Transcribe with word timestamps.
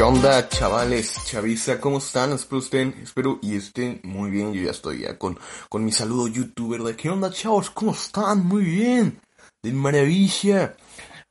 ¿Qué 0.00 0.04
onda, 0.04 0.48
chavales, 0.48 1.14
chaviza? 1.26 1.78
¿Cómo 1.78 1.98
están? 1.98 2.32
Espero 2.32 2.62
estén, 2.62 2.94
espero 3.02 3.38
y 3.42 3.56
estén 3.56 4.00
muy 4.02 4.30
bien. 4.30 4.54
Yo 4.54 4.62
ya 4.62 4.70
estoy 4.70 5.00
ya 5.00 5.18
con, 5.18 5.38
con 5.68 5.84
mi 5.84 5.92
saludo 5.92 6.26
youtuber 6.26 6.80
de 6.80 6.96
¿Qué 6.96 7.10
onda, 7.10 7.30
chavos? 7.30 7.68
¿Cómo 7.68 7.92
están? 7.92 8.46
Muy 8.46 8.64
bien. 8.64 9.20
De 9.62 9.70
maravilla. 9.74 10.74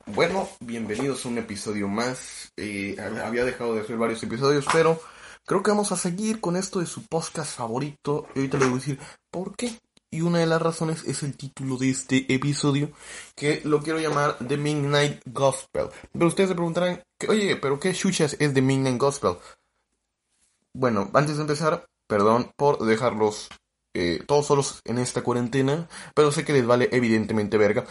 Bueno, 0.06 0.48
bienvenidos 0.60 1.26
a 1.26 1.30
un 1.30 1.40
episodio 1.40 1.88
más. 1.88 2.52
Eh, 2.58 2.96
había 3.26 3.44
dejado 3.44 3.74
de 3.74 3.82
hacer 3.82 3.98
varios 3.98 4.22
episodios, 4.22 4.68
pero 4.72 5.02
creo 5.48 5.64
que 5.64 5.72
vamos 5.72 5.92
a 5.92 5.98
seguir 5.98 6.40
con 6.40 6.56
esto 6.56 6.80
de 6.80 6.86
su 6.86 7.02
podcast 7.08 7.58
favorito. 7.58 8.28
Y 8.36 8.38
ahorita 8.38 8.60
les 8.60 8.68
voy 8.68 8.78
a 8.78 8.82
decir 8.82 9.00
por 9.32 9.56
qué. 9.56 9.80
Y 10.12 10.22
una 10.22 10.40
de 10.40 10.48
las 10.48 10.62
razones 10.62 11.04
es 11.06 11.22
el 11.22 11.38
título 11.38 11.78
de 11.78 11.92
este 11.92 12.34
episodio, 12.34 12.92
que 13.36 13.62
lo 13.64 13.82
quiero 13.82 14.00
llamar 14.00 14.38
The 14.46 14.58
Midnight 14.58 15.22
Gospel. 15.26 15.90
Pero 16.12 16.28
ustedes 16.28 16.50
se 16.50 16.56
preguntarán, 16.56 17.04
oye, 17.28 17.56
¿pero 17.58 17.80
qué 17.80 17.94
chuchas 17.94 18.36
es 18.40 18.54
The 18.54 18.62
Midnight 18.62 19.00
Gospel? 19.00 19.36
Bueno, 20.74 21.12
antes 21.14 21.36
de 21.36 21.42
empezar, 21.42 21.88
perdón 22.08 22.52
por 22.56 22.80
dejarlos 22.80 23.50
eh, 23.94 24.24
todos 24.28 24.48
solos 24.48 24.82
en 24.86 24.98
esta 24.98 25.24
cuarentena, 25.24 25.88
pero 26.16 26.32
sé 26.32 26.46
que 26.46 26.54
les 26.54 26.66
vale 26.66 26.90
evidentemente 26.92 27.58
verga. 27.58 27.86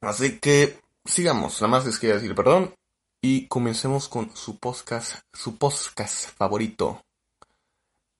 Así 0.00 0.38
que 0.38 0.80
sigamos, 1.04 1.60
nada 1.60 1.70
más 1.70 1.86
les 1.86 1.98
quería 1.98 2.16
decir 2.16 2.34
perdón 2.34 2.74
y 3.20 3.46
comencemos 3.48 4.08
con 4.08 4.34
su 4.36 4.58
podcast, 4.58 5.22
su 5.32 5.56
podcast 5.56 6.30
favorito. 6.36 7.00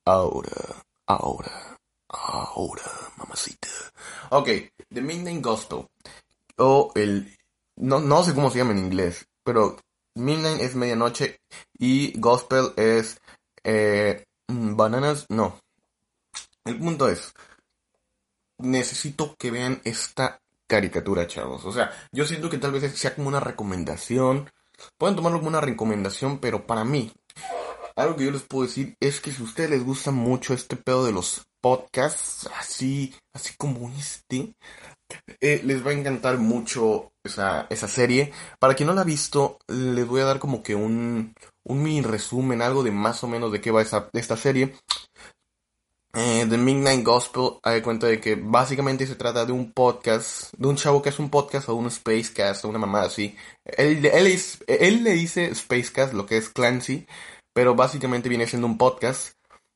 Ahora, 0.05 0.85
ahora. 1.07 1.74
Ahora, 2.23 2.85
mamacita. 3.17 3.69
Ok, 4.31 4.49
The 4.93 5.01
Midnight 5.01 5.43
Gospel. 5.43 5.87
O 6.57 6.93
el... 6.95 7.37
No, 7.77 7.99
no 7.99 8.23
sé 8.23 8.35
cómo 8.35 8.51
se 8.51 8.59
llama 8.59 8.71
en 8.73 8.79
inglés, 8.79 9.27
pero 9.43 9.77
Midnight 10.15 10.61
es 10.61 10.77
medianoche 10.77 11.41
y 11.77 12.19
Gospel 12.19 12.73
es... 12.77 13.19
Eh, 13.65 14.25
bananas, 14.47 15.27
no. 15.29 15.59
El 16.65 16.79
punto 16.79 17.09
es... 17.09 17.33
Necesito 18.59 19.35
que 19.37 19.51
vean 19.51 19.81
esta 19.85 20.41
caricatura, 20.69 21.27
chavos. 21.27 21.65
O 21.65 21.73
sea, 21.73 21.91
yo 22.13 22.25
siento 22.25 22.49
que 22.49 22.59
tal 22.59 22.71
vez 22.71 22.97
sea 22.97 23.15
como 23.15 23.29
una 23.29 23.41
recomendación. 23.41 24.49
Pueden 24.97 25.17
tomarlo 25.17 25.39
como 25.39 25.49
una 25.49 25.61
recomendación, 25.61 26.39
pero 26.39 26.65
para 26.65 26.85
mí, 26.85 27.13
algo 27.97 28.17
que 28.17 28.25
yo 28.25 28.31
les 28.31 28.43
puedo 28.43 28.67
decir 28.67 28.97
es 29.01 29.21
que 29.21 29.33
si 29.33 29.43
a 29.43 29.45
ustedes 29.45 29.71
les 29.71 29.85
gusta 29.85 30.13
mucho 30.13 30.55
este 30.55 30.77
pedo 30.77 31.05
de 31.05 31.13
los 31.13 31.45
podcasts, 31.65 32.47
así, 32.59 33.15
así 33.33 33.55
como 33.57 33.89
este, 33.89 34.53
eh, 35.41 35.63
les 35.65 35.85
va 35.85 35.93
a 35.93 35.95
encantar 35.95 36.37
mucho 36.37 37.13
esa, 37.25 37.67
esa 37.71 37.89
serie. 37.89 38.35
Para 38.59 38.75
quien 38.75 38.87
no 38.87 38.93
la 38.93 39.01
ha 39.01 39.05
visto, 39.05 39.57
les 39.69 40.07
voy 40.07 40.21
a 40.21 40.27
dar 40.27 40.39
como 40.39 40.63
que 40.63 40.75
un, 40.75 41.33
un 41.65 41.83
mini 41.83 42.03
resumen, 42.03 42.61
algo 42.61 42.83
de 42.83 42.91
más 42.91 43.25
o 43.25 43.29
menos 43.29 43.51
de 43.51 43.63
qué 43.63 43.71
va 43.71 43.81
esa, 43.81 44.11
esta 44.13 44.37
serie. 44.37 44.75
Eh, 46.13 46.47
The 46.51 46.59
Midnight 46.59 47.03
Gospel, 47.03 47.53
hay 47.63 47.81
cuenta 47.81 48.09
de 48.09 48.21
que 48.21 48.35
básicamente 48.35 49.07
se 49.07 49.15
trata 49.15 49.47
de 49.47 49.53
un 49.53 49.73
podcast, 49.73 50.53
de 50.59 50.69
un 50.69 50.77
chavo 50.77 51.01
que 51.01 51.09
hace 51.09 51.23
un 51.23 51.31
podcast 51.31 51.71
o 51.71 51.77
un 51.77 51.91
Spacecast 51.91 52.67
o 52.67 52.69
una 52.69 52.79
mamá 52.79 53.05
así. 53.05 53.35
Él, 53.65 54.05
él 54.05 55.03
le 55.03 55.13
dice 55.13 55.55
Spacecast, 55.55 56.13
lo 56.13 56.27
que 56.27 56.37
es 56.37 56.51
Clancy, 56.51 57.07
pero 57.55 57.75
básicamente 57.75 58.29
viene 58.29 58.47
siendo 58.47 58.67
un 58.67 58.77
podcast 58.77 59.33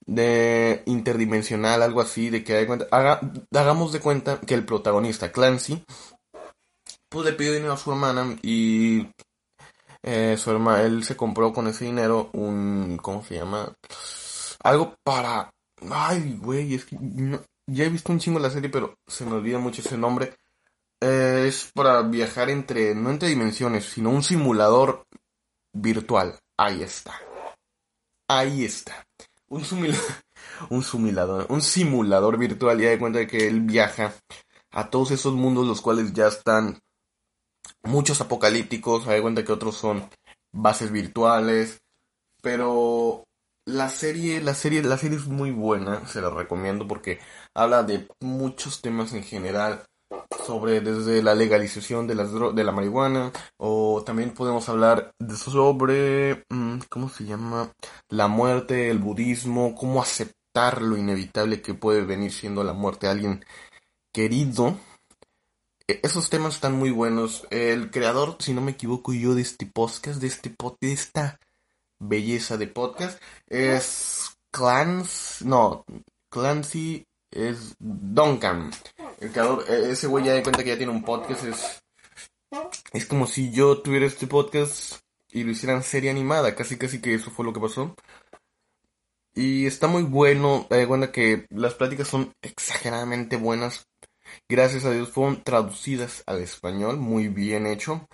de 0.08 0.82
interdimensional, 0.86 1.82
algo 1.82 2.00
así, 2.00 2.30
de 2.30 2.42
que 2.42 2.66
haga, 2.91 3.20
hagamos 3.54 3.92
de 3.92 4.00
cuenta 4.00 4.41
que 4.41 4.54
el 4.54 4.64
protagonista, 4.64 5.30
Clancy, 5.30 5.84
pues 7.10 7.26
le 7.26 7.34
pidió 7.34 7.52
dinero 7.52 7.74
a 7.74 7.76
su 7.76 7.92
hermana 7.92 8.38
y 8.42 9.06
eh, 10.02 10.36
su 10.38 10.50
hermana, 10.50 10.82
él 10.82 11.04
se 11.04 11.14
compró 11.14 11.52
con 11.52 11.69
ese 11.69 11.84
dinero 11.84 12.30
un, 12.32 12.98
¿cómo 13.02 13.22
se 13.22 13.36
llama? 13.36 13.70
Algo 14.64 14.94
para, 15.04 15.50
ay, 15.91 16.38
güey, 16.40 16.75
es 16.75 16.86
que 16.86 16.96
ya 17.66 17.84
he 17.84 17.90
visto 17.90 18.10
un 18.10 18.19
chingo 18.19 18.38
la 18.38 18.50
serie, 18.50 18.70
pero 18.70 18.94
se 19.06 19.26
me 19.26 19.34
olvida 19.34 19.58
mucho 19.58 19.82
ese 19.82 19.98
nombre. 19.98 20.34
Eh, 21.02 21.44
es 21.48 21.70
para 21.75 22.00
viajar 22.00 22.48
entre, 22.48 22.94
no 22.94 23.10
entre 23.10 23.28
dimensiones, 23.28 23.84
sino 23.84 24.08
un 24.08 24.22
simulador 24.22 25.04
virtual. 25.75 26.38
Ahí 26.56 26.82
está. 26.82 27.14
Ahí 28.26 28.64
está. 28.64 29.07
Un, 29.48 29.64
un 30.70 30.82
simulador, 30.82 31.47
un 31.48 31.62
simulador 31.62 32.38
virtual 32.38 32.81
y 32.81 32.84
de 32.84 32.98
cuenta 32.98 33.19
de 33.19 33.26
que 33.26 33.48
él 33.48 33.62
viaja 33.62 34.14
a 34.70 34.91
todos 34.91 35.10
esos 35.10 35.34
mundos 35.34 35.66
los 35.66 35.81
cuales 35.81 36.12
ya 36.12 36.28
están 36.28 36.78
muchos 37.82 38.20
apocalípticos, 38.20 39.06
hay 39.08 39.20
cuenta 39.20 39.44
que 39.44 39.53
otros 39.53 39.76
son 39.76 40.08
bases 40.53 40.91
virtuales, 40.91 41.81
pero 42.42 43.25
la 43.64 43.88
serie, 43.88 44.41
la 44.41 44.54
serie, 44.54 44.82
la 44.82 44.98
serie 44.98 45.19
es 45.19 45.26
muy 45.26 45.50
buena, 45.50 46.06
se 46.06 46.20
la 46.20 46.31
recomiendo 46.31 46.87
porque 46.87 47.20
habla 47.54 47.82
de 47.82 48.08
muchos 48.20 48.81
temas 48.81 49.12
en 49.12 49.22
general 49.22 49.84
sobre 50.46 50.80
desde 50.80 51.22
la 51.22 51.34
legalización 51.34 52.06
de, 52.06 52.14
las 52.14 52.30
de 52.32 52.64
la 52.64 52.72
marihuana 52.72 53.32
o 53.58 54.02
también 54.04 54.32
podemos 54.32 54.69
hablar 54.69 55.12
sobre 55.36 56.44
mm, 56.48 56.78
cómo 56.88 57.08
se 57.08 57.24
llama 57.24 57.72
la 58.08 58.28
muerte 58.28 58.91
el 58.91 58.98
budismo 58.98 59.74
cómo 59.74 60.00
aceptar 60.00 60.80
lo 60.80 60.96
inevitable 60.96 61.62
que 61.62 61.74
puede 61.74 62.02
venir 62.02 62.32
siendo 62.32 62.64
la 62.64 62.72
muerte 62.72 63.06
de 63.06 63.12
alguien 63.12 63.44
querido. 64.12 64.76
E, 65.86 66.00
esos 66.02 66.30
temas 66.30 66.54
están 66.54 66.75
muy 66.75 66.90
buenos. 66.90 67.46
El 67.50 67.90
creador 67.90 68.36
si 68.40 68.52
no 68.54 68.60
me 68.60 68.72
equivoco 68.72 69.12
yo 69.12 69.34
de 69.34 69.42
este 69.42 69.66
podcast 69.66 70.20
de 70.20 70.26
este 70.26 70.54
de 70.80 70.92
esta 70.92 71.38
belleza 72.00 72.56
de 72.56 72.66
podcast 72.66 73.20
es 73.48 74.36
Clans 74.50 75.42
no 75.44 75.84
Clancy 76.30 77.06
es 77.30 77.75
Duncan 77.78 78.70
el 79.20 79.30
creador, 79.30 79.64
e, 79.68 79.90
ese 79.90 80.06
güey 80.06 80.24
ya 80.24 80.34
de 80.34 80.42
cuenta 80.42 80.62
que 80.62 80.70
ya 80.70 80.76
tiene 80.76 80.92
un 80.92 81.02
podcast. 81.02 81.44
Es, 81.44 81.82
es 82.92 83.06
como 83.06 83.26
si 83.26 83.50
yo 83.50 83.78
tuviera 83.82 84.06
este 84.06 84.26
podcast 84.26 85.00
y 85.30 85.44
lo 85.44 85.50
hicieran 85.50 85.82
serie 85.82 86.10
animada. 86.10 86.54
Casi, 86.54 86.76
casi 86.76 87.00
que 87.00 87.14
eso 87.14 87.30
fue 87.30 87.44
lo 87.44 87.52
que 87.52 87.60
pasó. 87.60 87.94
Y 89.34 89.66
está 89.66 89.86
muy 89.86 90.02
bueno. 90.02 90.66
De 90.70 90.86
cuenta 90.86 91.12
que 91.12 91.46
las 91.50 91.74
pláticas 91.74 92.08
son 92.08 92.32
exageradamente 92.42 93.36
buenas. 93.36 93.86
Gracias 94.48 94.84
a 94.84 94.90
Dios 94.90 95.10
fueron 95.10 95.42
traducidas 95.42 96.22
al 96.26 96.40
español. 96.40 96.98
Muy 96.98 97.28
bien 97.28 97.66
hecho. 97.66 98.08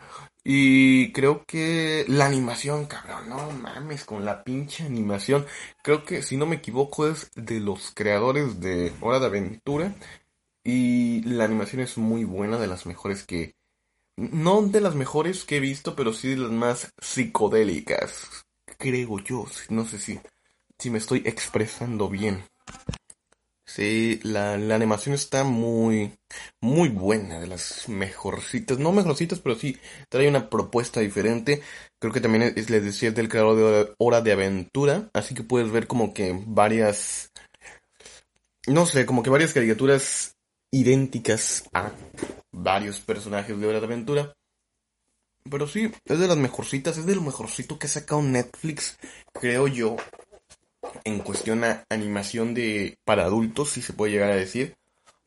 Y 0.45 1.11
creo 1.13 1.45
que 1.47 2.05
la 2.07 2.27
animación, 2.27 2.85
cabrón, 2.85 3.31
no 3.31 3.51
mames, 3.51 4.05
con 4.05 4.27
la 4.27 4.45
pinche 4.45 4.85
animación. 4.85 5.47
Creo 5.83 6.05
que, 6.05 6.23
si 6.23 6.37
no 6.37 6.45
me 6.45 6.57
equivoco, 6.57 7.09
es 7.09 7.31
de 7.35 7.61
los 7.61 7.93
creadores 7.95 8.61
de 8.61 8.93
Hora 9.01 9.21
de 9.21 9.27
Aventura. 9.27 9.95
Y 10.65 11.21
la 11.23 11.45
animación 11.45 11.83
es 11.83 11.99
muy 11.99 12.25
buena, 12.25 12.59
de 12.59 12.67
las 12.67 12.87
mejores 12.87 13.25
que... 13.25 13.55
No 14.17 14.63
de 14.63 14.81
las 14.81 14.95
mejores 14.95 15.45
que 15.45 15.59
he 15.59 15.61
visto, 15.61 15.95
pero 15.95 16.13
sí 16.13 16.31
de 16.31 16.37
las 16.39 16.51
más 16.51 16.93
psicodélicas. 17.01 18.45
Creo 18.79 19.19
yo, 19.19 19.47
no 19.69 19.85
sé 19.87 19.99
si, 19.99 20.21
si 20.79 20.89
me 20.89 20.99
estoy 20.99 21.23
expresando 21.27 22.09
bien. 22.09 22.45
Sí, 23.67 24.21
la, 24.23 24.57
la 24.57 24.75
animación 24.77 25.15
está 25.15 25.43
muy, 25.43 26.13
muy 26.61 26.91
buena, 26.91 27.41
de 27.41 27.47
las 27.47 27.89
mejorcitas. 27.89 28.79
No 28.79 28.93
mejorcitas, 28.93 29.41
pero 29.41 29.57
sí 29.57 29.79
trae 30.09 30.29
una 30.29 30.49
propuesta 30.49 31.01
diferente. 31.01 31.61
Creo 31.99 32.13
que 32.13 32.21
también 32.21 32.55
es, 32.57 32.71
les 32.71 32.85
decía, 32.85 33.11
del 33.11 33.29
creador 33.29 33.57
de 33.57 33.95
Hora 33.99 34.21
de 34.21 34.33
Aventura. 34.33 35.11
Así 35.13 35.35
que 35.35 35.43
puedes 35.43 35.71
ver 35.71 35.87
como 35.87 36.15
que 36.15 36.41
varias... 36.47 37.33
No 38.67 38.87
sé, 38.87 39.07
como 39.07 39.23
que 39.23 39.31
varias 39.31 39.53
caricaturas 39.53 40.34
idénticas 40.75 41.69
a 41.73 41.93
varios 42.51 42.99
personajes 42.99 43.59
de 43.59 43.67
Hora 43.67 43.79
de 43.79 43.87
Aventura. 43.87 44.35
Pero 45.49 45.69
sí, 45.69 45.93
es 46.05 46.19
de 46.19 46.27
las 46.27 46.37
mejorcitas, 46.37 46.99
es 46.99 47.07
de 47.07 47.15
lo 47.15 47.21
mejorcito 47.21 47.79
que 47.79 47.87
ha 47.87 47.91
sacado 47.91 48.23
Netflix, 48.23 48.99
creo 49.33 49.69
yo, 49.69 49.97
en 51.05 51.21
cuestión 51.21 51.63
a 51.63 51.85
animación 51.91 52.55
de 52.55 52.99
para 53.05 53.25
adultos, 53.25 53.71
si 53.71 53.83
se 53.83 53.93
puede 53.93 54.13
llegar 54.13 54.33
a 54.33 54.37
decir. 54.37 54.75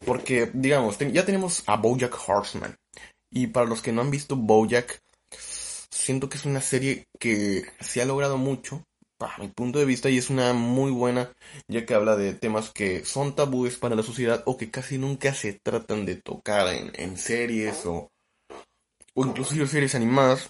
Porque, 0.05 0.51
digamos, 0.53 0.97
ya 0.97 1.25
tenemos 1.25 1.63
a 1.65 1.77
Bojack 1.77 2.17
Horseman. 2.27 2.75
Y 3.31 3.47
para 3.47 3.67
los 3.67 3.81
que 3.81 3.93
no 3.93 4.01
han 4.01 4.11
visto 4.11 4.35
Bojack, 4.35 5.01
siento 5.89 6.27
que 6.27 6.37
es 6.37 6.45
una 6.45 6.61
serie 6.61 7.05
que 7.19 7.63
se 7.79 8.01
ha 8.01 8.05
logrado 8.05 8.37
mucho, 8.37 8.83
para 9.17 9.37
mi 9.39 9.47
punto 9.47 9.79
de 9.79 9.85
vista, 9.85 10.09
y 10.09 10.17
es 10.17 10.29
una 10.29 10.53
muy 10.53 10.91
buena, 10.91 11.31
ya 11.67 11.85
que 11.85 11.93
habla 11.93 12.15
de 12.15 12.33
temas 12.33 12.69
que 12.69 13.05
son 13.05 13.35
tabúes 13.35 13.77
para 13.77 13.95
la 13.95 14.03
sociedad 14.03 14.43
o 14.45 14.57
que 14.57 14.71
casi 14.71 14.97
nunca 14.97 15.33
se 15.33 15.53
tratan 15.53 16.05
de 16.05 16.15
tocar 16.15 16.67
en, 16.73 16.91
en 16.95 17.17
series 17.17 17.85
o, 17.85 18.11
o 19.13 19.25
inclusive 19.25 19.67
series 19.67 19.95
animadas. 19.95 20.49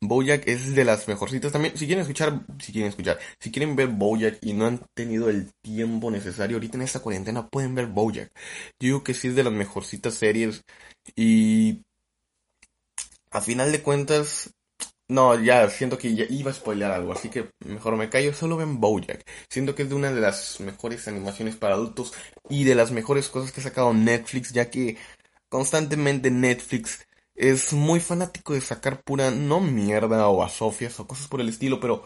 Bojack 0.00 0.46
es 0.46 0.74
de 0.76 0.84
las 0.84 1.08
mejorcitas 1.08 1.50
también. 1.50 1.76
Si 1.76 1.86
quieren 1.86 2.02
escuchar, 2.02 2.40
si 2.60 2.70
quieren 2.72 2.90
escuchar, 2.90 3.18
si 3.40 3.50
quieren 3.50 3.74
ver 3.74 3.88
Bojack 3.88 4.38
y 4.42 4.52
no 4.52 4.66
han 4.66 4.80
tenido 4.94 5.28
el 5.28 5.50
tiempo 5.60 6.10
necesario 6.10 6.56
ahorita 6.56 6.76
en 6.76 6.82
esta 6.82 7.00
cuarentena, 7.00 7.48
pueden 7.48 7.74
ver 7.74 7.86
Bojack. 7.86 8.30
Digo 8.78 9.02
que 9.02 9.14
sí 9.14 9.28
es 9.28 9.34
de 9.34 9.42
las 9.42 9.52
mejorcitas 9.52 10.14
series 10.14 10.62
y 11.16 11.82
a 13.30 13.40
final 13.40 13.72
de 13.72 13.82
cuentas, 13.82 14.54
no, 15.08 15.40
ya 15.42 15.68
siento 15.70 15.96
que 15.96 16.14
ya 16.14 16.24
iba 16.28 16.50
a 16.50 16.54
spoiler 16.54 16.90
algo, 16.90 17.12
así 17.12 17.30
que 17.30 17.50
mejor 17.64 17.96
me 17.96 18.10
callo. 18.10 18.34
Solo 18.34 18.56
ven 18.56 18.78
Bojack. 18.80 19.24
Siento 19.48 19.74
que 19.74 19.82
es 19.84 19.88
de 19.88 19.94
una 19.94 20.12
de 20.12 20.20
las 20.20 20.60
mejores 20.60 21.08
animaciones 21.08 21.56
para 21.56 21.74
adultos 21.74 22.12
y 22.48 22.64
de 22.64 22.74
las 22.74 22.90
mejores 22.92 23.28
cosas 23.28 23.52
que 23.52 23.60
ha 23.60 23.64
sacado 23.64 23.94
Netflix, 23.94 24.52
ya 24.52 24.70
que 24.70 24.98
constantemente 25.48 26.30
Netflix 26.30 27.06
es 27.34 27.72
muy 27.72 28.00
fanático 28.00 28.52
de 28.52 28.60
sacar 28.60 29.02
pura, 29.02 29.30
no 29.30 29.60
mierda 29.60 30.28
o 30.28 30.42
asofias 30.42 30.98
o 31.00 31.06
cosas 31.06 31.28
por 31.28 31.40
el 31.40 31.48
estilo, 31.48 31.80
pero 31.80 32.04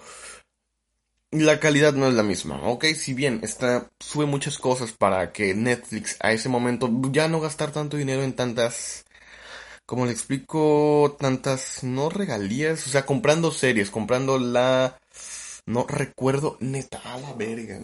la 1.32 1.58
calidad 1.58 1.94
no 1.94 2.06
es 2.06 2.14
la 2.14 2.22
misma, 2.22 2.62
¿ok? 2.68 2.84
Si 2.94 3.14
bien 3.14 3.40
está, 3.42 3.90
sube 3.98 4.26
muchas 4.26 4.58
cosas 4.58 4.92
para 4.92 5.32
que 5.32 5.54
Netflix 5.54 6.16
a 6.20 6.32
ese 6.32 6.48
momento 6.50 6.90
ya 7.10 7.28
no 7.28 7.40
gastar 7.40 7.72
tanto 7.72 7.96
dinero 7.96 8.22
en 8.22 8.34
tantas, 8.34 9.06
como 9.86 10.06
le 10.06 10.12
explico, 10.12 11.16
tantas, 11.18 11.84
no 11.84 12.08
regalías, 12.10 12.86
o 12.86 12.90
sea, 12.90 13.06
comprando 13.06 13.50
series, 13.50 13.90
comprando 13.90 14.38
la, 14.38 14.98
no 15.66 15.86
recuerdo, 15.86 16.56
neta, 16.60 17.00
a 17.04 17.18
la 17.18 17.32
verga. 17.34 17.80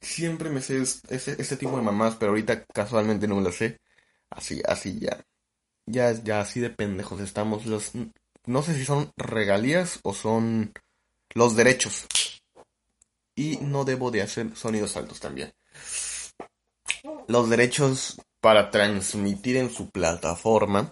Siempre 0.00 0.50
me 0.50 0.60
sé 0.60 0.82
ese, 0.82 1.36
ese 1.38 1.56
tipo 1.56 1.76
de 1.76 1.82
mamás, 1.82 2.16
pero 2.16 2.30
ahorita 2.32 2.64
casualmente 2.66 3.26
no 3.26 3.36
me 3.36 3.42
lo 3.42 3.52
sé. 3.52 3.78
Así, 4.30 4.60
así 4.66 4.98
ya 4.98 5.24
ya, 5.86 6.12
ya 6.12 6.40
así 6.40 6.60
de 6.60 6.70
pendejos 6.70 7.20
estamos. 7.20 7.66
Los, 7.66 7.92
no 8.46 8.62
sé 8.62 8.74
si 8.74 8.84
son 8.84 9.12
regalías 9.16 10.00
o 10.02 10.14
son 10.14 10.72
los 11.34 11.56
derechos. 11.56 12.06
Y 13.36 13.58
no 13.58 13.84
debo 13.84 14.10
de 14.10 14.22
hacer 14.22 14.56
sonidos 14.56 14.96
altos 14.96 15.20
también. 15.20 15.52
Los 17.26 17.50
derechos 17.50 18.20
para 18.40 18.70
transmitir 18.70 19.56
en 19.56 19.70
su 19.70 19.90
plataforma. 19.90 20.90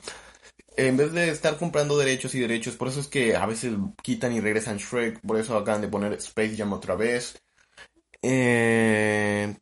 En 0.77 0.97
vez 0.97 1.13
de 1.13 1.31
estar 1.31 1.59
comprando 1.59 1.99
derechos 1.99 2.35
y 2.35 2.41
derechos, 2.41 2.77
por 2.77 2.89
eso 2.89 3.01
es 3.01 3.09
que 3.09 3.37
a 3.37 3.47
veces 3.47 3.75
quitan 4.03 4.33
y 4.33 4.41
regresan 4.41 4.79
Shrek, 4.79 5.21
por 5.21 5.39
eso 5.39 5.57
acaban 5.57 5.83
de 5.83 5.89
poner 5.89 6.13
Space 6.15 6.57
Jam 6.57 6.73
otra 6.73 6.95
vez. 6.95 7.43
Eh, 8.23 9.55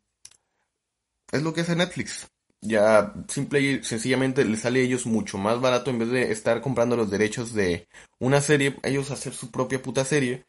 es 1.33 1.43
lo 1.43 1.53
que 1.53 1.63
hace 1.63 1.75
Netflix 1.77 2.29
ya 2.61 3.15
simple 3.29 3.61
y 3.61 3.83
sencillamente 3.83 4.45
les 4.45 4.61
sale 4.61 4.81
a 4.81 4.83
ellos 4.83 5.07
mucho 5.07 5.39
más 5.39 5.61
barato 5.61 5.91
en 5.91 5.99
vez 5.99 6.11
de 6.11 6.31
estar 6.33 6.61
comprando 6.61 6.97
los 6.97 7.11
derechos 7.11 7.55
de 7.55 7.89
una 8.19 8.41
serie, 8.41 8.77
ellos 8.83 9.11
hacer 9.11 9.33
su 9.33 9.51
propia 9.51 9.81
puta 9.83 10.05
serie. 10.05 10.45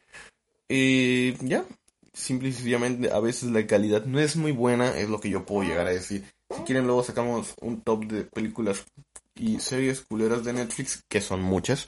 Y 0.68 1.34
ya, 1.46 1.64
simple 2.12 2.50
y 2.50 2.52
sencillamente 2.52 3.10
a 3.12 3.20
veces 3.20 3.50
la 3.50 3.66
calidad 3.66 4.04
no 4.04 4.20
es 4.20 4.36
muy 4.36 4.52
buena, 4.52 4.98
es 4.98 5.08
lo 5.08 5.20
que 5.20 5.30
yo 5.30 5.44
puedo 5.46 5.68
llegar 5.68 5.86
a 5.86 5.90
decir. 5.90 6.24
Si 6.54 6.62
quieren 6.64 6.86
luego 6.86 7.02
sacamos 7.02 7.54
un 7.60 7.80
top 7.82 8.04
de 8.06 8.24
películas 8.24 8.84
y 9.34 9.60
series 9.60 10.02
culeras 10.02 10.44
de 10.44 10.52
Netflix, 10.52 11.04
que 11.08 11.20
son 11.20 11.42
muchas. 11.42 11.86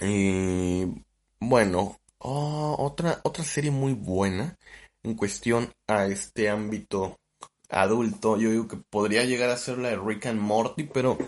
Y 0.00 0.84
bueno, 1.40 1.98
oh, 2.18 2.76
otra, 2.78 3.20
otra 3.24 3.44
serie 3.44 3.70
muy 3.70 3.92
buena 3.94 4.56
en 5.02 5.14
cuestión 5.14 5.72
a 5.86 6.06
este 6.06 6.48
ámbito 6.48 7.18
adulto, 7.68 8.36
yo 8.36 8.50
digo 8.50 8.68
que 8.68 8.76
podría 8.76 9.24
llegar 9.24 9.50
a 9.50 9.56
ser 9.56 9.78
la 9.78 9.90
de 9.90 9.96
Rick 9.96 10.26
and 10.26 10.40
Morty, 10.40 10.84
pero 10.84 11.18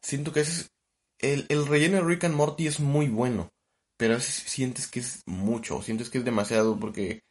siento 0.00 0.32
que 0.32 0.40
es 0.40 0.70
el, 1.18 1.46
el 1.48 1.66
relleno 1.66 1.96
de 1.96 2.04
Rick 2.04 2.24
and 2.24 2.34
Morty 2.34 2.66
es 2.66 2.80
muy 2.80 3.08
bueno, 3.08 3.50
pero 3.96 4.18
sientes 4.20 4.86
que 4.86 5.00
es 5.00 5.22
mucho, 5.26 5.82
sientes 5.82 6.10
que 6.10 6.18
es 6.18 6.24
demasiado 6.24 6.78
porque 6.78 7.22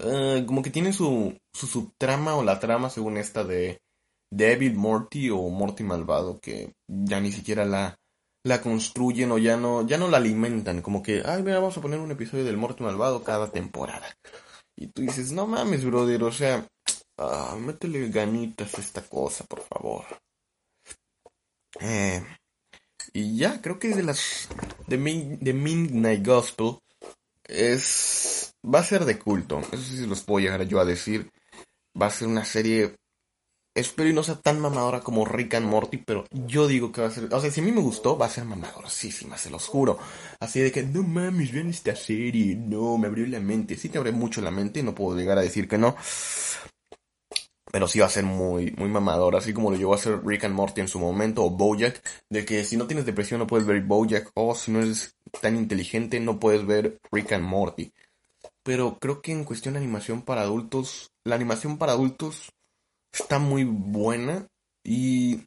ah, 0.00 0.42
como 0.46 0.62
que 0.62 0.70
tiene 0.70 0.92
su, 0.92 1.38
su 1.52 1.66
subtrama 1.66 2.36
o 2.36 2.42
la 2.42 2.58
trama 2.58 2.90
según 2.90 3.16
esta 3.18 3.44
de 3.44 3.80
David 4.30 4.74
Morty 4.74 5.30
o 5.30 5.48
Morty 5.48 5.84
malvado 5.84 6.40
que 6.40 6.72
ya 6.88 7.20
ni 7.20 7.32
siquiera 7.32 7.64
la 7.64 7.96
la 8.44 8.60
construyen 8.60 9.32
o 9.32 9.38
ya 9.38 9.56
no 9.56 9.86
ya 9.86 9.98
no 9.98 10.08
la 10.08 10.18
alimentan, 10.18 10.82
como 10.82 11.02
que 11.02 11.22
ay, 11.24 11.42
mira, 11.42 11.58
vamos 11.58 11.76
a 11.76 11.80
poner 11.80 11.98
un 11.98 12.10
episodio 12.10 12.44
del 12.44 12.56
Morty 12.56 12.82
malvado 12.82 13.22
cada 13.24 13.50
temporada. 13.50 14.06
Y 14.76 14.88
tú 14.88 15.02
dices, 15.02 15.32
"No 15.32 15.46
mames, 15.46 15.84
brother, 15.84 16.22
o 16.22 16.32
sea, 16.32 16.66
Ah, 17.18 17.56
métele 17.58 18.10
ganitas 18.10 18.74
a 18.74 18.80
esta 18.80 19.02
cosa, 19.02 19.44
por 19.44 19.62
favor. 19.62 20.04
Eh, 21.80 22.22
y 23.14 23.38
ya, 23.38 23.62
creo 23.62 23.78
que 23.78 23.88
de 23.88 24.02
las 24.02 24.48
de, 24.86 24.98
Midnight 24.98 26.26
Gospel 26.26 26.78
es 27.44 28.52
va 28.62 28.80
a 28.80 28.84
ser 28.84 29.06
de 29.06 29.18
culto. 29.18 29.60
Eso 29.60 29.78
sí 29.82 29.96
se 29.96 30.06
los 30.06 30.22
puedo 30.22 30.40
llegar 30.40 30.66
yo 30.66 30.78
a 30.78 30.84
decir. 30.84 31.30
Va 32.00 32.06
a 32.06 32.10
ser 32.10 32.28
una 32.28 32.44
serie 32.44 32.94
espero 33.76 34.08
y 34.08 34.12
no 34.12 34.22
sea 34.22 34.36
tan 34.36 34.58
mamadora 34.58 35.00
como 35.00 35.24
Rick 35.24 35.54
and 35.54 35.66
Morty, 35.66 35.98
pero 35.98 36.24
yo 36.30 36.66
digo 36.66 36.90
que 36.90 37.02
va 37.02 37.08
a 37.08 37.10
ser, 37.10 37.32
o 37.32 37.40
sea, 37.40 37.50
si 37.50 37.60
a 37.60 37.64
mí 37.64 37.70
me 37.70 37.82
gustó, 37.82 38.18
va 38.18 38.26
a 38.26 38.30
ser 38.30 38.44
mamadora, 38.44 38.88
sí, 38.88 39.12
sí, 39.12 39.28
se 39.36 39.50
los 39.50 39.66
juro. 39.66 39.98
Así 40.40 40.60
de 40.60 40.72
que, 40.72 40.82
no 40.82 41.02
mames, 41.02 41.52
vean 41.52 41.68
esta 41.68 41.94
serie, 41.94 42.56
no, 42.56 42.98
me 42.98 43.06
abrió 43.06 43.26
la 43.26 43.38
mente, 43.38 43.76
sí 43.76 43.88
te 43.88 43.98
abre 43.98 44.12
mucho 44.12 44.40
la 44.40 44.50
mente, 44.50 44.82
no 44.82 44.94
puedo 44.94 45.16
llegar 45.16 45.38
a 45.38 45.42
decir 45.42 45.68
que 45.68 45.78
no, 45.78 45.94
pero 47.70 47.86
sí 47.86 47.98
va 47.98 48.06
a 48.06 48.10
ser 48.10 48.24
muy, 48.24 48.72
muy 48.78 48.88
mamador, 48.88 49.36
así 49.36 49.52
como 49.52 49.70
lo 49.70 49.76
llevó 49.76 49.92
a 49.92 49.96
hacer 49.96 50.24
Rick 50.24 50.44
and 50.44 50.54
Morty 50.54 50.80
en 50.80 50.88
su 50.88 50.98
momento, 50.98 51.44
o 51.44 51.50
Bojack, 51.50 52.02
de 52.30 52.44
que 52.46 52.64
si 52.64 52.76
no 52.78 52.86
tienes 52.86 53.04
depresión 53.04 53.38
no 53.38 53.46
puedes 53.46 53.66
ver 53.66 53.82
Bojack, 53.82 54.30
o 54.34 54.54
si 54.54 54.70
no 54.70 54.80
eres 54.80 55.14
tan 55.42 55.56
inteligente 55.56 56.18
no 56.18 56.40
puedes 56.40 56.64
ver 56.64 56.98
Rick 57.12 57.32
and 57.32 57.44
Morty. 57.44 57.92
Pero 58.62 58.98
creo 58.98 59.20
que 59.20 59.32
en 59.32 59.44
cuestión 59.44 59.74
de 59.74 59.80
animación 59.80 60.22
para 60.22 60.42
adultos, 60.42 61.10
la 61.24 61.34
animación 61.34 61.76
para 61.78 61.92
adultos 61.92 62.50
está 63.22 63.38
muy 63.38 63.64
buena 63.64 64.46
y 64.84 65.40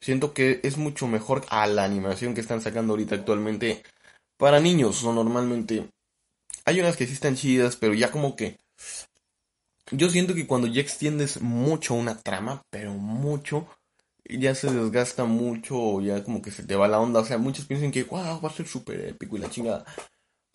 siento 0.00 0.32
que 0.32 0.60
es 0.62 0.76
mucho 0.76 1.06
mejor 1.06 1.44
a 1.48 1.66
la 1.66 1.84
animación 1.84 2.34
que 2.34 2.40
están 2.40 2.60
sacando 2.60 2.92
ahorita 2.92 3.14
actualmente 3.14 3.82
para 4.36 4.60
niños, 4.60 5.04
o 5.04 5.12
normalmente 5.12 5.88
hay 6.64 6.80
unas 6.80 6.96
que 6.96 7.06
sí 7.06 7.12
están 7.12 7.36
chidas, 7.36 7.76
pero 7.76 7.94
ya 7.94 8.10
como 8.10 8.34
que 8.34 8.58
yo 9.90 10.08
siento 10.08 10.34
que 10.34 10.46
cuando 10.46 10.66
ya 10.66 10.80
extiendes 10.80 11.40
mucho 11.40 11.94
una 11.94 12.18
trama, 12.18 12.62
pero 12.70 12.94
mucho, 12.94 13.68
ya 14.24 14.54
se 14.54 14.70
desgasta 14.72 15.24
mucho, 15.24 16.00
ya 16.00 16.24
como 16.24 16.40
que 16.40 16.50
se 16.50 16.62
te 16.62 16.76
va 16.76 16.88
la 16.88 17.00
onda. 17.00 17.20
O 17.20 17.24
sea, 17.24 17.38
muchos 17.38 17.66
piensan 17.66 17.92
que, 17.92 18.04
wow, 18.04 18.40
va 18.40 18.48
a 18.48 18.52
ser 18.52 18.66
súper 18.66 19.00
épico 19.00 19.36
y 19.36 19.40
la 19.40 19.50
chingada. 19.50 19.84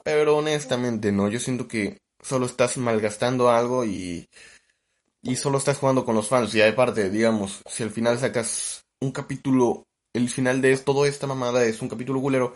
Pero 0.03 0.37
honestamente 0.37 1.11
no, 1.11 1.29
yo 1.29 1.39
siento 1.39 1.67
que 1.67 1.99
solo 2.21 2.45
estás 2.45 2.77
malgastando 2.77 3.49
algo 3.49 3.85
y, 3.85 4.27
y 5.27 5.35
solo 5.35 5.57
estás 5.57 5.77
jugando 5.77 6.05
con 6.05 6.15
los 6.15 6.29
fans. 6.29 6.55
Y 6.55 6.61
aparte, 6.61 7.09
digamos, 7.09 7.61
si 7.65 7.83
al 7.83 7.91
final 7.91 8.17
sacas 8.17 8.85
un 9.01 9.11
capítulo, 9.11 9.83
el 10.13 10.29
final 10.29 10.61
de 10.61 10.77
toda 10.77 11.07
esta 11.07 11.27
mamada 11.27 11.65
es 11.65 11.81
un 11.81 11.89
capítulo 11.89 12.21
culero, 12.21 12.55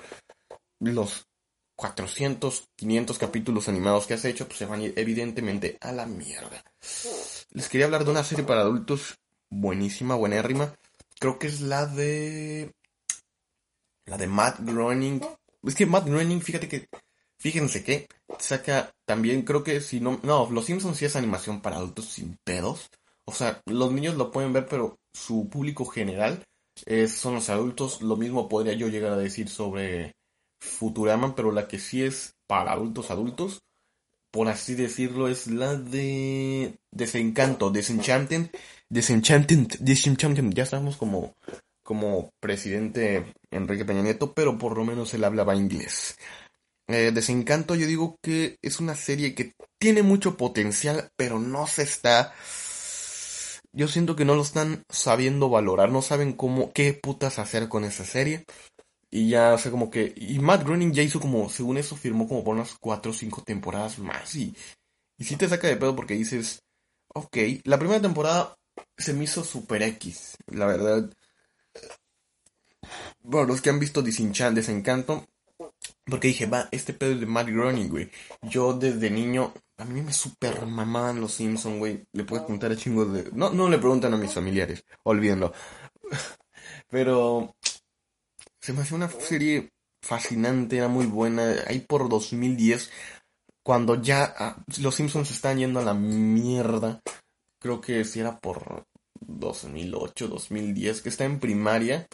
los 0.80 1.28
400, 1.76 2.70
500 2.78 3.18
capítulos 3.18 3.68
animados 3.68 4.08
que 4.08 4.14
has 4.14 4.24
hecho, 4.24 4.48
pues 4.48 4.60
se 4.60 4.66
van 4.66 4.82
evidentemente 4.96 5.78
a 5.82 5.92
la 5.92 6.06
mierda. 6.06 6.64
Les 7.52 7.68
quería 7.68 7.86
hablar 7.86 8.06
de 8.06 8.12
una 8.12 8.24
serie 8.24 8.46
para 8.46 8.62
adultos 8.62 9.18
buenísima, 9.50 10.16
buenérrima. 10.16 10.74
Creo 11.20 11.38
que 11.38 11.48
es 11.48 11.60
la 11.60 11.86
de... 11.86 12.74
La 14.06 14.18
de 14.18 14.28
Matt 14.28 14.60
Groening. 14.62 15.22
Es 15.64 15.76
que 15.76 15.86
Matt 15.86 16.08
Groening, 16.08 16.42
fíjate 16.42 16.70
que... 16.70 16.88
Fíjense 17.42 17.84
que 17.84 18.08
saca 18.38 18.94
también, 19.06 19.42
creo 19.42 19.64
que 19.64 19.82
si 19.82 20.00
no... 20.00 20.20
No, 20.22 20.48
Los 20.52 20.66
Simpsons 20.66 20.98
sí 20.98 21.06
es 21.06 21.16
animación 21.16 21.60
para 21.62 21.78
adultos 21.78 22.06
sin 22.06 22.38
pedos. 22.44 22.92
O 23.26 23.34
sea, 23.34 23.62
los 23.66 23.92
niños 23.92 24.16
lo 24.16 24.32
pueden 24.32 24.54
ver, 24.54 24.68
pero 24.68 25.00
su 25.12 25.50
público 25.50 25.86
general 25.86 26.46
son 27.08 27.34
los 27.34 27.50
adultos. 27.50 28.04
Lo 28.04 28.16
mismo 28.16 28.48
podría 28.48 28.74
yo 28.74 28.90
llegar 28.90 29.14
a 29.14 29.18
decir 29.18 29.50
sobre 29.50 30.14
Futurama, 30.60 31.36
pero 31.36 31.52
la 31.52 31.68
que 31.68 31.80
sí 31.80 32.04
es 32.04 32.36
para 32.46 32.74
adultos 32.74 33.10
adultos, 33.10 33.64
por 34.32 34.48
así 34.48 34.76
decirlo, 34.76 35.28
es 35.28 35.48
la 35.48 35.76
de 35.76 36.78
Desencanto, 36.92 37.72
Desenchanted, 37.72 38.52
Desenchanted, 38.88 39.80
Desenchanted, 39.80 40.44
ya 40.54 40.64
estamos 40.64 40.96
como, 40.96 41.34
como 41.84 42.30
presidente 42.40 43.34
Enrique 43.50 43.84
Peña 43.84 44.04
Nieto, 44.04 44.34
pero 44.34 44.60
por 44.60 44.78
lo 44.78 44.86
menos 44.86 45.14
él 45.16 45.24
hablaba 45.24 45.56
inglés. 45.56 46.18
Eh, 46.94 47.12
Desencanto 47.12 47.76
yo 47.76 47.88
digo 47.88 48.18
que 48.22 48.58
es 48.62 48.80
una 48.80 48.96
serie 48.96 49.34
que 49.36 49.54
tiene 49.80 50.04
mucho 50.04 50.38
potencial, 50.38 51.10
pero 51.16 51.40
no 51.40 51.68
se 51.68 51.84
está 51.84 52.34
yo 53.74 53.88
siento 53.88 54.16
que 54.16 54.26
no 54.26 54.36
lo 54.36 54.42
están 54.42 54.84
sabiendo 54.90 55.50
valorar, 55.50 55.92
no 55.92 56.02
saben 56.02 56.34
cómo, 56.34 56.74
qué 56.74 56.94
putas 56.94 57.40
hacer 57.40 57.70
con 57.70 57.86
esa 57.86 58.06
serie. 58.06 58.46
Y 59.10 59.30
ya, 59.30 59.54
o 59.54 59.58
sea, 59.58 59.72
como 59.72 59.90
que, 59.90 60.14
y 60.16 60.40
Matt 60.40 60.64
Groening 60.64 60.94
ya 60.94 61.04
hizo 61.04 61.20
como, 61.20 61.50
según 61.50 61.78
eso, 61.78 61.96
firmó 61.96 62.28
como 62.28 62.44
por 62.44 62.56
unas 62.56 62.76
4 62.80 63.12
o 63.12 63.14
5 63.14 63.44
temporadas 63.44 64.00
más. 64.00 64.36
Y, 64.36 64.56
y 65.18 65.24
sí 65.24 65.36
te 65.36 65.48
saca 65.50 65.68
de 65.68 65.78
pedo 65.78 65.96
porque 65.96 66.14
dices, 66.14 66.64
ok, 67.14 67.38
la 67.66 67.78
primera 67.78 68.02
temporada 68.02 68.56
se 68.98 69.14
me 69.14 69.26
hizo 69.26 69.44
super 69.44 69.82
X, 69.84 70.38
la 70.48 70.66
verdad. 70.66 71.10
Bueno, 73.22 73.48
los 73.48 73.62
que 73.62 73.70
han 73.70 73.80
visto 73.80 74.02
Disenchan, 74.02 74.56
Desencanto, 74.56 75.26
porque 76.06 76.30
dije, 76.30 76.46
va, 76.48 76.68
este 76.72 76.94
pedo 76.94 77.12
es 77.12 77.20
de 77.20 77.26
Matt 77.26 77.48
Groening, 77.48 77.90
güey. 77.90 78.10
Yo 78.42 78.74
desde 78.74 79.10
niño, 79.10 79.54
a 79.78 79.86
mí 79.86 80.02
me 80.02 80.14
super 80.14 80.66
mamaban 80.66 81.22
los 81.22 81.34
Simpsons, 81.34 81.78
güey. 81.78 82.04
Le 82.14 82.24
puedo 82.24 82.46
contar 82.46 82.72
a 82.72 82.76
chingos 82.76 83.14
de... 83.14 83.32
No, 83.34 83.52
no 83.52 83.70
le 83.70 83.78
preguntan 83.78 84.14
a 84.14 84.18
mis 84.18 84.34
familiares, 84.34 84.84
olvídenlo. 85.04 85.54
Pero 86.90 87.56
se 88.60 88.74
me 88.74 88.82
hacía 88.82 88.98
una 88.98 89.10
serie 89.10 89.72
fascinante, 90.02 90.78
era 90.78 90.88
muy 90.88 91.06
buena. 91.06 91.56
Ahí 91.68 91.80
por 91.80 92.10
2010, 92.10 92.92
cuando 93.64 94.02
ya 94.02 94.34
ah, 94.38 94.64
los 94.80 94.96
Simpsons 94.96 95.30
están 95.32 95.60
yendo 95.60 95.80
a 95.80 95.86
la 95.86 95.94
mierda. 95.94 97.02
Creo 97.60 97.80
que 97.80 98.04
si 98.06 98.20
era 98.20 98.40
por 98.40 98.86
2008, 99.20 100.28
2010, 100.28 101.02
que 101.02 101.10
está 101.10 101.26
en 101.26 101.40
primaria. 101.40 102.08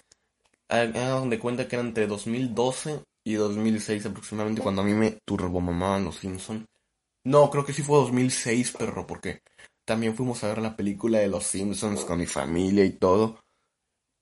Hagan 0.70 1.22
donde 1.22 1.40
cuenta 1.40 1.68
que 1.68 1.78
era 1.78 1.86
entre 1.86 2.06
2012 2.08 3.02
y 3.28 3.34
2006 3.34 4.06
aproximadamente 4.06 4.62
cuando 4.62 4.82
a 4.82 4.86
mí 4.86 4.94
me 4.94 5.20
turbomamaban 5.26 6.06
los 6.06 6.16
Simpsons. 6.16 6.66
No, 7.26 7.50
creo 7.50 7.66
que 7.66 7.74
sí 7.74 7.82
fue 7.82 7.98
2006, 7.98 8.72
perro, 8.72 9.06
porque 9.06 9.42
también 9.86 10.16
fuimos 10.16 10.42
a 10.44 10.48
ver 10.48 10.60
la 10.60 10.78
película 10.78 11.20
de 11.20 11.28
los 11.28 11.46
Simpsons 11.46 12.06
con 12.06 12.20
mi 12.20 12.26
familia 12.26 12.86
y 12.86 12.92
todo. 12.92 13.42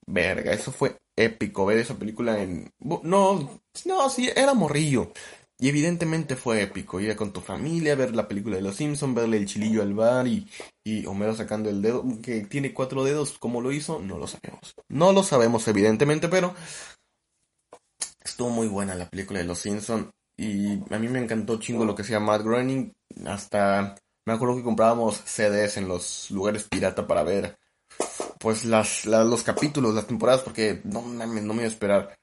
Verga, 0.08 0.54
eso 0.54 0.72
fue 0.72 0.98
épico 1.16 1.68
ver 1.68 1.78
esa 1.78 1.96
película 1.96 2.42
en... 2.42 2.72
No, 2.80 3.62
no, 3.86 4.10
sí, 4.10 4.32
era 4.36 4.56
morrillo. 4.56 5.12
Y 5.60 5.70
evidentemente 5.70 6.36
fue 6.36 6.64
épico. 6.64 7.00
Ir 7.00 7.16
con 7.16 7.32
tu 7.32 7.42
familia, 7.42 7.94
ver 7.94 8.16
la 8.16 8.28
película 8.28 8.56
de 8.56 8.64
los 8.64 8.76
Simpsons, 8.76 9.14
verle 9.14 9.38
el 9.38 9.46
chilillo 9.46 9.84
al 9.84 9.94
bar 9.94 10.28
y, 10.28 10.48
y 10.84 11.06
Homero 11.06 11.36
sacando 11.36 11.70
el 11.70 11.84
dedo, 11.84 12.04
que 12.24 12.42
tiene 12.42 12.74
cuatro 12.74 13.04
dedos, 13.04 13.38
¿cómo 13.38 13.62
lo 13.62 13.72
hizo? 13.72 14.00
No 14.00 14.18
lo 14.18 14.26
sabemos. 14.26 14.74
No 14.90 15.14
lo 15.14 15.22
sabemos, 15.22 15.68
evidentemente, 15.68 16.28
pero 16.28 16.56
Estuvo 18.26 18.50
muy 18.50 18.68
buena 18.68 18.96
la 18.96 19.10
película 19.10 19.40
de 19.40 19.46
Los 19.46 19.60
Simpson 19.60 20.12
y 20.36 20.74
a 20.94 20.98
mí 20.98 21.08
me 21.08 21.20
encantó 21.20 21.60
chingo 21.60 21.86
lo 21.86 21.96
que 21.96 22.04
sea 22.04 22.20
Matt 22.20 22.42
Groening. 22.42 22.92
Hasta 23.28 23.96
me 24.26 24.34
acuerdo 24.34 24.56
que 24.56 24.64
comprábamos 24.64 25.22
CDs 25.26 25.78
en 25.78 25.88
los 25.88 26.32
lugares 26.32 26.64
pirata 26.64 27.06
para 27.06 27.24
ver 27.24 27.58
pues 28.40 28.66
las, 28.66 29.06
los 29.06 29.44
capítulos, 29.44 29.94
las 29.94 30.08
temporadas, 30.08 30.42
porque 30.42 30.82
no, 30.84 31.04
no 31.04 31.28
me 31.28 31.42
iba 31.42 31.64
a 31.64 31.68
esperar 31.68 32.16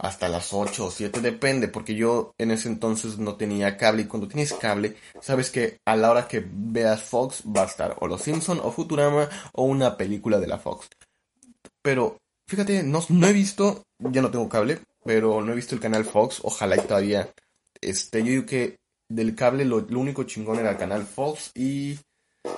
hasta 0.00 0.28
las 0.28 0.52
8 0.52 0.86
o 0.86 0.90
7, 0.92 1.20
depende, 1.20 1.66
porque 1.66 1.96
yo 1.96 2.32
en 2.38 2.52
ese 2.52 2.68
entonces 2.68 3.18
no 3.18 3.34
tenía 3.34 3.76
cable 3.76 4.02
y 4.02 4.06
cuando 4.06 4.28
tienes 4.28 4.52
cable, 4.52 4.96
sabes 5.20 5.50
que 5.50 5.78
a 5.84 5.96
la 5.96 6.10
hora 6.10 6.28
que 6.28 6.44
veas 6.48 7.02
Fox 7.02 7.42
va 7.44 7.62
a 7.62 7.66
estar 7.66 7.96
o 8.00 8.06
Los 8.06 8.22
Simpson 8.22 8.60
o 8.62 8.70
Futurama 8.70 9.28
o 9.52 9.64
una 9.64 9.96
película 9.96 10.38
de 10.38 10.46
la 10.46 10.58
Fox. 10.58 10.88
Pero 11.82 12.16
fíjate, 12.46 12.84
no, 12.84 13.00
no 13.08 13.26
he 13.26 13.32
visto, 13.32 13.82
ya 13.98 14.22
no 14.22 14.30
tengo 14.30 14.48
cable, 14.48 14.80
pero 15.04 15.40
no 15.42 15.52
he 15.52 15.56
visto 15.56 15.74
el 15.74 15.80
canal 15.80 16.04
Fox, 16.04 16.40
ojalá 16.42 16.76
y 16.76 16.80
todavía 16.80 17.32
este, 17.80 18.20
yo 18.20 18.30
digo 18.30 18.46
que 18.46 18.78
del 19.08 19.34
cable 19.34 19.64
lo, 19.64 19.76
único 19.76 20.24
chingón 20.24 20.58
era 20.58 20.72
el 20.72 20.76
canal 20.76 21.04
Fox 21.04 21.50
y 21.54 21.98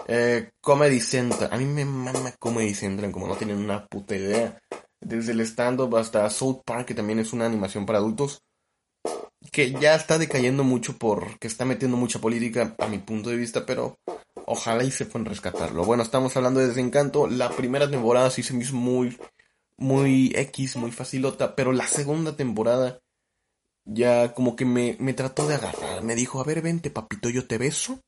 eh, 0.09 0.51
Comedy 0.61 1.01
Central. 1.01 1.51
A 1.53 1.57
mí 1.57 1.65
me 1.65 1.85
mama 1.85 2.33
Comedy 2.39 2.75
Central, 2.75 3.13
como 3.13 3.27
no 3.27 3.37
tienen 3.37 3.59
una 3.59 3.87
puta 3.87 4.17
idea. 4.17 4.61
Desde 5.01 5.33
el 5.33 5.41
stand-up 5.41 5.97
hasta 5.97 6.29
South 6.31 6.63
Park, 6.65 6.87
que 6.87 6.95
también 6.95 7.19
es 7.19 7.33
una 7.33 7.47
animación 7.47 7.87
para 7.87 7.99
adultos, 7.99 8.43
que 9.53 9.73
ya 9.73 9.95
está 9.95 10.19
decayendo 10.19 10.65
mucho 10.65 10.99
porque 10.99 11.47
está 11.47 11.65
metiendo 11.65 11.97
mucha 11.97 12.19
política 12.19 12.75
a 12.79 12.89
mi 12.89 12.99
punto 12.99 13.31
de 13.31 13.37
vista, 13.37 13.65
pero 13.65 13.99
ojalá 14.47 14.85
y 14.85 14.91
se 14.91 15.07
puedan 15.07 15.27
rescatarlo. 15.27 15.85
Bueno, 15.85 16.03
estamos 16.03 16.37
hablando 16.37 16.61
de 16.61 16.69
Desencanto. 16.69 17.27
La 17.27 17.49
primera 17.51 17.91
temporada 17.91 18.31
sí 18.31 18.43
se 18.43 18.53
me 18.53 18.65
hizo 18.65 18.75
muy 18.75 19.17
muy 19.81 20.33
X, 20.37 20.77
muy 20.77 20.93
facilota, 20.93 21.57
pero 21.57 21.73
la 21.73 21.87
segunda 21.89 22.37
temporada 22.37 23.01
ya 23.85 24.35
como 24.35 24.55
que 24.57 24.65
me, 24.65 24.97
me 25.01 25.15
trató 25.15 25.47
de 25.49 25.55
agarrar. 25.55 26.03
Me 26.05 26.15
dijo, 26.15 26.41
a 26.41 26.45
ver, 26.45 26.63
vente 26.63 26.91
papito, 26.91 27.29
yo 27.29 27.47
te 27.47 27.59
beso. 27.59 28.01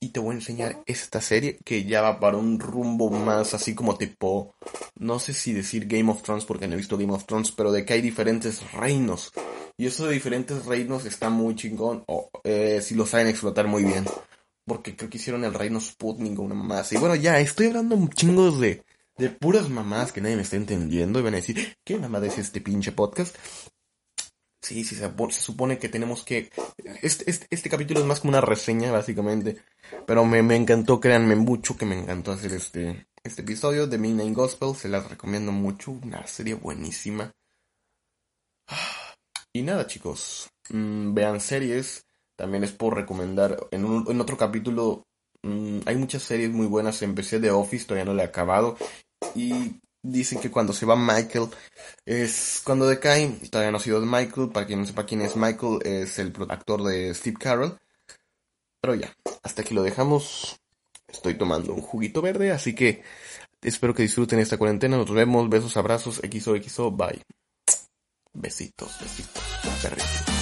Y 0.00 0.08
te 0.08 0.18
voy 0.18 0.32
a 0.32 0.38
enseñar 0.38 0.82
esta 0.86 1.20
serie 1.20 1.58
que 1.64 1.84
ya 1.84 2.02
va 2.02 2.18
para 2.18 2.36
un 2.36 2.58
rumbo 2.58 3.08
más 3.08 3.54
así 3.54 3.72
como 3.72 3.96
tipo, 3.96 4.56
no 4.98 5.20
sé 5.20 5.32
si 5.32 5.52
decir 5.52 5.86
Game 5.86 6.10
of 6.10 6.22
Thrones 6.22 6.44
porque 6.44 6.66
no 6.66 6.74
he 6.74 6.78
visto 6.78 6.98
Game 6.98 7.12
of 7.12 7.24
Thrones, 7.24 7.52
pero 7.52 7.70
de 7.70 7.84
que 7.84 7.92
hay 7.92 8.00
diferentes 8.00 8.72
reinos. 8.72 9.30
Y 9.76 9.86
eso 9.86 10.06
de 10.06 10.14
diferentes 10.14 10.64
reinos 10.66 11.04
está 11.04 11.30
muy 11.30 11.54
chingón, 11.54 12.02
o 12.08 12.30
eh, 12.42 12.80
si 12.82 12.96
lo 12.96 13.06
saben 13.06 13.28
explotar 13.28 13.68
muy 13.68 13.84
bien. 13.84 14.04
Porque 14.64 14.96
creo 14.96 15.08
que 15.08 15.18
hicieron 15.18 15.44
el 15.44 15.54
reino 15.54 15.80
Sputnik 15.80 16.38
una 16.38 16.54
más. 16.54 16.92
Y 16.92 16.96
bueno, 16.98 17.14
ya, 17.14 17.38
estoy 17.38 17.66
hablando 17.66 17.94
un 17.94 18.10
chingo 18.10 18.50
de, 18.50 18.82
de 19.16 19.30
puras 19.30 19.68
mamás 19.68 20.12
que 20.12 20.20
nadie 20.20 20.36
me 20.36 20.42
está 20.42 20.56
entendiendo 20.56 21.18
y 21.18 21.22
van 21.22 21.34
a 21.34 21.38
decir, 21.38 21.76
¿qué 21.84 21.96
mamada 21.96 22.26
es 22.26 22.38
este 22.38 22.60
pinche 22.60 22.92
podcast? 22.92 23.36
Sí, 24.62 24.84
sí, 24.84 24.94
se, 24.94 25.10
supone 25.30 25.78
que 25.78 25.88
tenemos 25.88 26.22
que... 26.22 26.50
Este, 27.02 27.28
este, 27.28 27.46
este, 27.50 27.68
capítulo 27.68 27.98
es 27.98 28.06
más 28.06 28.20
como 28.20 28.30
una 28.30 28.40
reseña, 28.40 28.92
básicamente. 28.92 29.60
Pero 30.06 30.24
me, 30.24 30.42
me, 30.44 30.54
encantó, 30.54 31.00
créanme 31.00 31.34
mucho 31.34 31.76
que 31.76 31.84
me 31.84 31.98
encantó 31.98 32.30
hacer 32.30 32.52
este, 32.52 33.08
este 33.24 33.42
episodio 33.42 33.88
de 33.88 33.98
Midnight 33.98 34.34
Gospel. 34.34 34.76
Se 34.76 34.88
las 34.88 35.10
recomiendo 35.10 35.50
mucho, 35.50 35.90
una 35.90 36.24
serie 36.28 36.54
buenísima. 36.54 37.32
Y 39.52 39.62
nada, 39.62 39.86
chicos. 39.88 40.48
Mm, 40.70 41.12
vean 41.12 41.40
series. 41.40 42.06
También 42.36 42.62
les 42.62 42.72
puedo 42.72 42.92
recomendar. 42.92 43.66
En, 43.72 43.84
un, 43.84 44.08
en 44.08 44.20
otro 44.20 44.36
capítulo 44.36 45.08
Mm, 45.42 45.80
hay 45.86 45.96
muchas 45.96 46.22
series 46.22 46.50
muy 46.50 46.66
buenas. 46.66 47.02
Empecé 47.02 47.40
de 47.40 47.50
Office, 47.50 47.84
todavía 47.84 48.04
no 48.04 48.14
le 48.14 48.22
he 48.22 48.26
acabado. 48.26 48.76
Y 49.34 49.80
dicen 50.02 50.40
que 50.40 50.50
cuando 50.50 50.72
se 50.72 50.86
va 50.86 50.96
Michael 50.96 51.48
es 52.04 52.60
cuando 52.64 52.86
decae. 52.86 53.28
Todavía 53.50 53.70
no 53.70 53.78
ha 53.78 53.80
sido 53.80 54.00
Michael. 54.00 54.50
Para 54.50 54.66
quien 54.66 54.80
no 54.80 54.86
sepa 54.86 55.06
quién 55.06 55.22
es 55.22 55.36
Michael, 55.36 55.78
es 55.84 56.18
el 56.18 56.32
actor 56.48 56.82
de 56.84 57.14
Steve 57.14 57.36
Carroll. 57.38 57.78
Pero 58.80 58.94
ya, 58.94 59.14
hasta 59.42 59.62
aquí 59.62 59.74
lo 59.74 59.82
dejamos. 59.82 60.58
Estoy 61.08 61.34
tomando 61.34 61.74
un 61.74 61.82
juguito 61.82 62.22
verde, 62.22 62.50
así 62.52 62.74
que 62.74 63.02
espero 63.60 63.94
que 63.94 64.02
disfruten 64.02 64.38
esta 64.38 64.56
cuarentena. 64.56 64.96
Nos 64.96 65.10
vemos, 65.10 65.48
besos, 65.48 65.76
abrazos, 65.76 66.20
XOXO, 66.22 66.90
bye. 66.90 67.22
Besitos, 68.32 68.98
besitos. 68.98 70.41